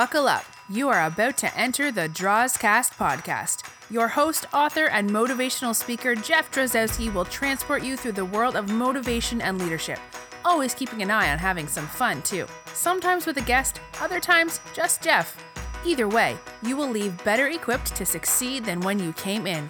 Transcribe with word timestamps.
Buckle 0.00 0.28
up. 0.28 0.46
You 0.70 0.88
are 0.88 1.04
about 1.04 1.36
to 1.36 1.54
enter 1.54 1.92
the 1.92 2.08
Drozcast 2.08 2.96
podcast. 2.96 3.64
Your 3.90 4.08
host, 4.08 4.46
author, 4.54 4.86
and 4.86 5.10
motivational 5.10 5.76
speaker, 5.76 6.14
Jeff 6.14 6.50
Drozdowski, 6.50 7.12
will 7.12 7.26
transport 7.26 7.84
you 7.84 7.98
through 7.98 8.12
the 8.12 8.24
world 8.24 8.56
of 8.56 8.72
motivation 8.72 9.42
and 9.42 9.58
leadership, 9.58 9.98
always 10.42 10.72
keeping 10.72 11.02
an 11.02 11.10
eye 11.10 11.30
on 11.30 11.36
having 11.36 11.68
some 11.68 11.86
fun, 11.86 12.22
too. 12.22 12.46
Sometimes 12.72 13.26
with 13.26 13.36
a 13.36 13.42
guest, 13.42 13.82
other 14.00 14.20
times 14.20 14.60
just 14.72 15.02
Jeff. 15.02 15.36
Either 15.84 16.08
way, 16.08 16.34
you 16.62 16.78
will 16.78 16.88
leave 16.88 17.22
better 17.22 17.48
equipped 17.48 17.94
to 17.94 18.06
succeed 18.06 18.64
than 18.64 18.80
when 18.80 18.98
you 18.98 19.12
came 19.12 19.46
in. 19.46 19.68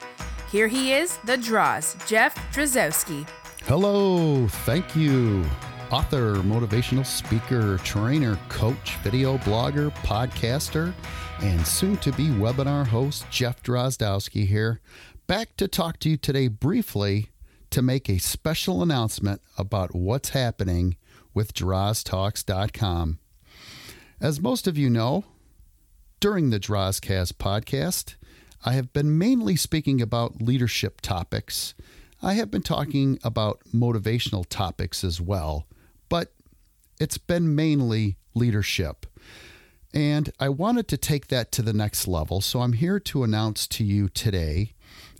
Here 0.48 0.68
he 0.68 0.92
is, 0.92 1.16
the 1.24 1.38
Droz, 1.38 1.96
Jeff 2.06 2.36
Drozdowski. 2.54 3.28
Hello, 3.64 4.46
thank 4.46 4.94
you. 4.94 5.44
Author, 5.90 6.36
motivational 6.36 7.04
speaker, 7.04 7.76
trainer, 7.78 8.38
coach, 8.48 8.94
video 8.98 9.38
blogger, 9.38 9.90
podcaster, 10.04 10.94
and 11.42 11.66
soon 11.66 11.96
to 11.96 12.12
be 12.12 12.28
webinar 12.28 12.86
host 12.86 13.28
Jeff 13.28 13.60
Drozdowski 13.64 14.46
here. 14.46 14.80
Back 15.26 15.56
to 15.56 15.66
talk 15.66 15.98
to 16.00 16.10
you 16.10 16.16
today 16.16 16.46
briefly 16.46 17.30
to 17.70 17.82
make 17.82 18.08
a 18.08 18.18
special 18.18 18.84
announcement 18.84 19.40
about 19.58 19.92
what's 19.92 20.28
happening 20.28 20.96
with 21.34 21.54
DrozTalks.com. 21.54 23.18
As 24.20 24.40
most 24.40 24.68
of 24.68 24.78
you 24.78 24.90
know, 24.90 25.24
during 26.20 26.50
the 26.50 26.60
Drozcast 26.60 27.32
podcast, 27.32 28.14
I 28.64 28.74
have 28.74 28.92
been 28.92 29.18
mainly 29.18 29.56
speaking 29.56 30.00
about 30.00 30.40
leadership 30.40 31.00
topics. 31.00 31.74
I 32.22 32.34
have 32.34 32.48
been 32.48 32.62
talking 32.62 33.18
about 33.24 33.60
motivational 33.74 34.46
topics 34.48 35.02
as 35.02 35.20
well, 35.20 35.66
but 36.10 36.34
it's 37.00 37.16
been 37.16 37.54
mainly 37.54 38.18
leadership. 38.34 39.06
And 39.94 40.30
I 40.38 40.50
wanted 40.50 40.86
to 40.88 40.98
take 40.98 41.28
that 41.28 41.50
to 41.52 41.62
the 41.62 41.72
next 41.72 42.06
level, 42.06 42.42
so 42.42 42.60
I'm 42.60 42.74
here 42.74 43.00
to 43.00 43.24
announce 43.24 43.66
to 43.68 43.84
you 43.84 44.10
today 44.10 44.74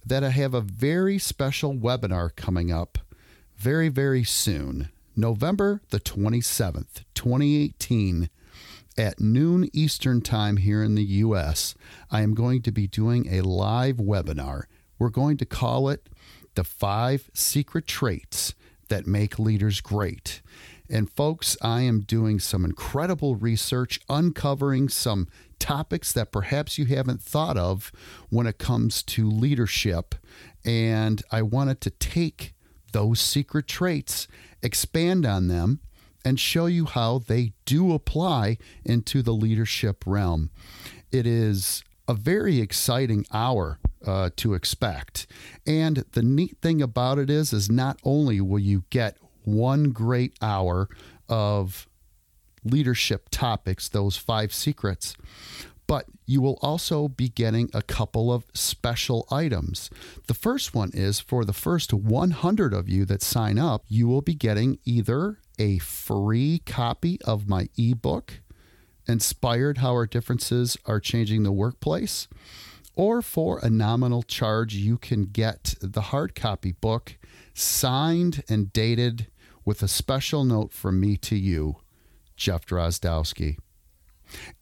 that 0.05 0.23
I 0.23 0.29
have 0.29 0.53
a 0.53 0.61
very 0.61 1.19
special 1.19 1.75
webinar 1.75 2.37
coming 2.37 2.70
up 2.70 2.98
very, 3.56 3.89
very 3.89 4.25
soon, 4.25 4.91
November 5.17 5.81
the 5.91 6.01
27th, 6.01 7.05
2018 7.14 8.29
at 8.97 9.20
noon 9.20 9.69
Eastern 9.73 10.20
Time 10.20 10.59
here 10.59 10.83
in 10.83 10.95
the 10.95 11.05
US, 11.05 11.75
I 12.11 12.23
am 12.23 12.34
going 12.34 12.62
to 12.62 12.73
be 12.73 12.86
doing 12.86 13.33
a 13.33 13.41
live 13.41 13.97
webinar. 13.97 14.64
We're 14.98 15.09
going 15.09 15.36
to 15.39 15.47
call 15.47 15.89
it 15.89 16.09
The 16.55 16.64
Five 16.64 17.31
Secret 17.33 17.86
Traits 17.86 18.55
That 18.89 19.07
Make 19.07 19.39
Leaders 19.39 19.81
Great. 19.81 20.42
And 20.91 21.08
folks, 21.08 21.56
I 21.62 21.83
am 21.83 22.00
doing 22.00 22.41
some 22.41 22.64
incredible 22.64 23.36
research, 23.36 24.00
uncovering 24.08 24.88
some 24.88 25.28
topics 25.60 26.12
that 26.12 26.33
perhaps 26.33 26.78
you 26.78 26.86
haven't 26.86 27.22
thought 27.22 27.56
of 27.56 27.92
when 28.28 28.48
it 28.48 28.58
comes 28.58 29.05
to 29.05 29.30
leadership. 29.30 30.16
And 30.64 31.22
I 31.30 31.42
wanted 31.42 31.80
to 31.83 31.91
take 31.91 32.55
those 32.92 33.20
secret 33.20 33.68
traits, 33.68 34.27
expand 34.62 35.24
on 35.24 35.46
them, 35.46 35.78
and 36.24 36.41
show 36.41 36.66
you 36.66 36.86
how 36.86 37.18
they 37.18 37.52
do 37.64 37.92
apply 37.92 38.58
into 38.84 39.22
the 39.22 39.33
leadership 39.33 40.02
realm. 40.06 40.50
It 41.12 41.24
is 41.24 41.84
a 42.08 42.14
very 42.14 42.61
exciting 42.61 43.24
hour 43.33 43.78
uh, 44.05 44.30
to 44.36 44.55
expect. 44.55 45.28
And 45.66 46.05
the 46.12 46.22
neat 46.22 46.58
thing 46.61 46.83
about 46.83 47.18
it 47.18 47.30
is, 47.30 47.52
is 47.52 47.70
not 47.70 48.00
only 48.02 48.41
will 48.41 48.58
you 48.58 48.84
get 48.91 49.16
one 49.44 49.91
great 49.91 50.34
hour 50.41 50.88
of 51.28 51.88
leadership 52.64 53.28
topics, 53.30 53.88
those 53.88 54.16
five 54.16 54.52
secrets, 54.52 55.16
but 55.86 56.06
you 56.24 56.41
will 56.41 56.58
also 56.62 57.08
be 57.08 57.28
getting 57.28 57.68
a 57.74 57.83
couple 57.83 58.33
of 58.33 58.44
special 58.55 59.27
items. 59.30 59.91
The 60.28 60.34
first 60.34 60.72
one 60.74 60.91
is 60.94 61.18
for 61.18 61.45
the 61.45 61.52
first 61.52 61.92
100 61.92 62.73
of 62.73 62.89
you 62.89 63.05
that 63.06 63.23
sign 63.23 63.58
up, 63.58 63.84
you 63.89 64.06
will 64.06 64.20
be 64.23 64.34
getting 64.34 64.79
either 64.84 65.39
a 65.58 65.79
free 65.79 66.62
copy 66.64 67.18
of 67.24 67.48
my 67.48 67.68
ebook, 67.77 68.40
Inspired 69.08 69.79
How 69.79 69.90
Our 69.92 70.06
Differences 70.06 70.77
Are 70.86 71.00
Changing 71.00 71.42
the 71.42 71.50
Workplace, 71.50 72.29
or 72.95 73.20
for 73.23 73.58
a 73.58 73.68
nominal 73.68 74.23
charge, 74.23 74.74
you 74.74 74.96
can 74.98 75.24
get 75.24 75.74
the 75.80 76.02
hard 76.02 76.34
copy 76.34 76.73
book 76.73 77.17
signed 77.55 78.45
and 78.48 78.73
dated 78.73 79.27
with 79.65 79.83
a 79.83 79.89
special 79.89 80.45
note 80.45 80.73
from 80.73 81.01
me 81.01 81.17
to 81.19 81.37
you, 81.37 81.77
Jeff 82.37 82.67
Drozdowski. 82.67 83.57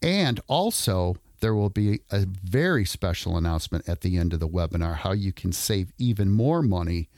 And 0.03 0.41
also, 0.47 1.17
there 1.41 1.55
will 1.55 1.71
be 1.71 2.01
a 2.11 2.27
very 2.27 2.85
special 2.85 3.37
announcement 3.37 3.89
at 3.89 4.01
the 4.01 4.17
end 4.17 4.33
of 4.33 4.41
the 4.41 4.49
webinar 4.49 4.97
how 4.97 5.13
you 5.13 5.33
can 5.33 5.53
save 5.53 5.93
even 5.99 6.31
more 6.31 6.63
money 6.63 7.09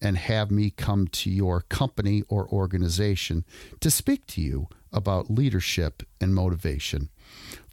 and 0.00 0.16
have 0.16 0.50
me 0.50 0.70
come 0.70 1.08
to 1.08 1.30
your 1.30 1.62
company 1.62 2.22
or 2.28 2.48
organization 2.48 3.44
to 3.80 3.90
speak 3.90 4.26
to 4.26 4.40
you 4.40 4.68
about 4.92 5.30
leadership 5.30 6.02
and 6.20 6.34
motivation. 6.34 7.08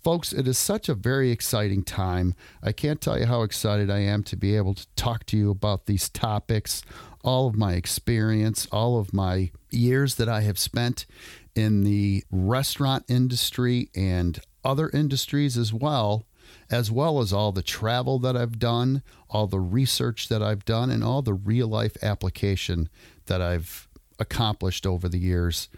Folks, 0.04 0.34
it 0.34 0.48
is 0.48 0.58
such 0.58 0.88
a 0.88 0.94
very 0.94 1.32
exciting 1.32 1.84
time. 1.84 2.36
I 2.62 2.72
can't 2.72 3.02
tell 3.02 3.18
you 3.18 3.26
how 3.26 3.42
excited 3.42 3.90
I 3.90 4.00
am 4.00 4.24
to 4.24 4.36
be 4.36 4.56
able 4.56 4.76
to 4.76 4.88
talk 4.96 5.26
to 5.28 5.38
you 5.38 5.50
about 5.50 5.88
these 5.88 6.10
topics, 6.10 6.84
all 7.24 7.48
of 7.48 7.56
my 7.56 7.74
experience, 7.74 8.68
all 8.72 9.00
of 9.00 9.14
my 9.14 9.52
years 9.72 10.16
that 10.16 10.30
I 10.30 10.42
have 10.42 10.60
spent 10.60 11.08
in 11.56 11.84
the 11.84 12.24
restaurant 12.30 13.06
industry 13.08 13.90
and 13.96 14.40
other 14.64 14.90
industries 14.94 15.58
as 15.58 15.74
well 15.74 16.26
as 16.70 16.92
well 16.92 17.20
as 17.20 17.32
all 17.32 17.52
the 17.52 17.62
travel 17.62 18.20
that 18.20 18.36
I've 18.36 18.60
done, 18.60 19.04
all 19.30 19.48
the 19.48 19.60
research 19.60 20.30
that 20.30 20.42
I've 20.42 20.66
done, 20.66 20.90
and 20.90 21.04
all 21.04 21.22
the 21.22 21.34
real 21.34 21.68
life 21.68 21.98
application 22.04 22.90
that 23.26 23.42
I've 23.42 23.88
accomplished 24.20 24.86
over 24.86 25.10
the 25.10 25.20
years 25.20 25.70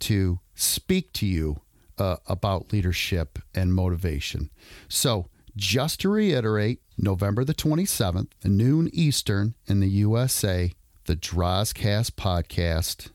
to 0.00 0.40
speak 0.54 1.12
to 1.14 1.26
you 1.26 1.60
uh, 1.98 2.16
about 2.26 2.72
leadership 2.72 3.38
and 3.54 3.74
motivation. 3.74 4.50
So, 4.88 5.28
just 5.56 6.00
to 6.00 6.08
reiterate, 6.08 6.80
November 6.98 7.44
the 7.44 7.54
27th, 7.54 8.32
noon 8.44 8.90
Eastern 8.92 9.54
in 9.66 9.80
the 9.80 9.88
USA, 9.88 10.72
the 11.04 11.14
Drozcast 11.14 12.12
podcast 12.12 13.10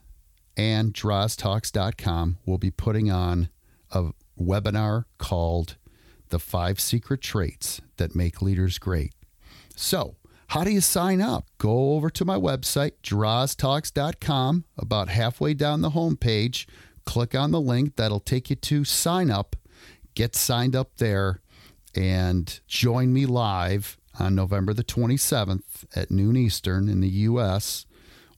and 0.55 0.93
DrozTalks.com 0.93 2.37
will 2.45 2.57
be 2.57 2.71
putting 2.71 3.09
on 3.09 3.49
a 3.91 4.11
webinar 4.39 5.05
called 5.17 5.77
the 6.29 6.39
five 6.39 6.79
secret 6.79 7.21
traits 7.21 7.81
that 7.97 8.15
make 8.15 8.41
leaders 8.41 8.77
great. 8.77 9.13
So, 9.75 10.17
how 10.47 10.63
do 10.63 10.71
you 10.71 10.81
sign 10.81 11.21
up? 11.21 11.45
Go 11.59 11.93
over 11.93 12.09
to 12.09 12.25
my 12.25 12.35
website, 12.35 12.93
droztalks.com, 13.03 14.65
about 14.77 15.07
halfway 15.07 15.53
down 15.53 15.81
the 15.81 15.91
homepage. 15.91 16.65
Click 17.09 17.33
on 17.33 17.49
the 17.49 17.59
link 17.59 17.95
that'll 17.95 18.19
take 18.19 18.51
you 18.51 18.55
to 18.55 18.85
sign 18.85 19.31
up. 19.31 19.55
Get 20.13 20.35
signed 20.35 20.75
up 20.75 20.97
there 20.97 21.41
and 21.95 22.59
join 22.67 23.11
me 23.11 23.25
live 23.25 23.97
on 24.19 24.35
November 24.35 24.75
the 24.75 24.83
27th 24.83 25.85
at 25.95 26.11
noon 26.11 26.35
Eastern 26.35 26.87
in 26.87 26.99
the 26.99 27.09
US. 27.09 27.87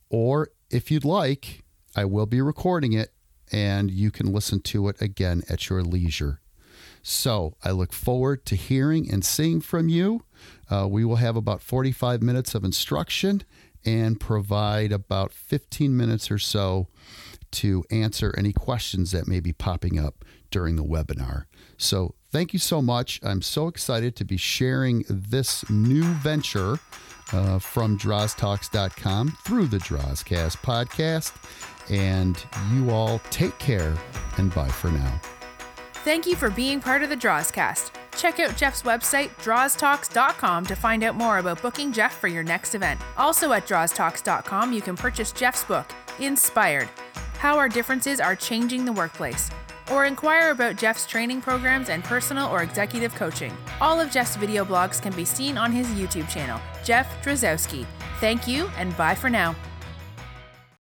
Or 0.10 0.52
if 0.70 0.90
you'd 0.90 1.04
like, 1.04 1.66
I 1.98 2.06
will 2.06 2.26
be 2.26 2.40
recording 2.40 2.94
it 2.94 3.12
and 3.52 3.92
you 3.92 4.10
can 4.10 4.32
listen 4.32 4.62
to 4.62 4.88
it 4.88 5.02
again 5.02 5.44
at 5.50 5.68
your 5.68 5.84
leisure. 5.84 6.40
So 7.04 7.58
I 7.66 7.72
look 7.72 7.92
forward 7.92 8.46
to 8.46 8.56
hearing 8.56 9.12
and 9.12 9.26
seeing 9.26 9.60
from 9.60 9.90
you. 9.90 10.24
Uh, 10.70 10.88
we 10.90 11.04
will 11.04 11.18
have 11.18 11.36
about 11.36 11.62
45 11.62 12.24
minutes 12.24 12.56
of 12.56 12.64
instruction 12.64 13.44
and 13.84 14.18
provide 14.18 14.94
about 14.94 15.34
15 15.34 15.98
minutes 15.98 16.32
or 16.32 16.40
so 16.40 16.88
to 17.52 17.84
answer 17.92 18.34
any 18.38 18.54
questions 18.54 19.12
that 19.12 19.28
may 19.28 19.40
be 19.40 19.54
popping 19.54 20.00
up 20.00 20.24
during 20.50 20.76
the 20.76 20.84
webinar. 20.84 21.46
So 21.78 22.16
thank 22.32 22.54
you 22.54 22.60
so 22.60 22.82
much. 22.82 23.20
I'm 23.24 23.42
so 23.42 23.68
excited 23.68 24.16
to 24.18 24.26
be 24.26 24.38
sharing 24.38 25.06
this 25.10 25.68
new 25.70 26.04
venture 26.04 26.80
uh, 27.34 27.60
from 27.60 27.98
DrozTalks.com 27.98 29.38
through 29.46 29.68
the 29.68 29.78
Drozcast 29.78 30.58
podcast. 30.58 31.34
And 31.90 32.44
you 32.74 32.92
all 32.92 33.20
take 33.30 33.58
care 33.58 33.96
and 34.38 34.54
bye 34.54 34.68
for 34.68 34.92
now. 34.92 35.20
Thank 36.04 36.26
you 36.26 36.36
for 36.36 36.50
being 36.50 36.80
part 36.80 37.04
of 37.04 37.10
the 37.10 37.18
Drozcast. 37.18 37.92
Check 38.18 38.40
out 38.40 38.58
Jeff's 38.58 38.84
website, 38.84 39.30
droztalks.com, 39.44 40.66
to 40.66 40.76
find 40.76 41.04
out 41.04 41.16
more 41.16 41.38
about 41.38 41.62
booking 41.62 41.92
Jeff 41.92 42.18
for 42.18 42.28
your 42.28 42.44
next 42.44 42.76
event. 42.76 43.00
Also 43.18 43.52
at 43.54 43.68
droztalks.com, 43.68 44.74
you 44.74 44.82
can 44.82 44.96
purchase 44.98 45.32
Jeff's 45.32 45.64
book, 45.64 45.90
Inspired 46.20 46.90
How 47.42 47.58
Our 47.58 47.68
Differences 47.68 48.20
Are 48.20 48.36
Changing 48.36 48.86
the 48.86 48.94
Workplace, 48.94 49.50
or 49.92 50.06
inquire 50.06 50.52
about 50.52 50.76
Jeff's 50.76 51.08
training 51.08 51.42
programs 51.42 51.90
and 51.90 52.04
personal 52.04 52.48
or 52.48 52.62
executive 52.62 53.16
coaching. 53.16 53.52
All 53.82 54.00
of 54.00 54.12
Jeff's 54.12 54.36
video 54.36 54.64
blogs 54.64 55.02
can 55.02 55.12
be 55.14 55.26
seen 55.26 55.58
on 55.58 55.72
his 55.72 55.88
YouTube 55.88 56.30
channel, 56.30 56.62
Jeff 56.84 57.08
Drozdowski. 57.26 57.88
Thank 58.20 58.48
you, 58.48 58.70
and 58.78 58.96
bye 58.96 59.16
for 59.16 59.28
now. 59.28 59.56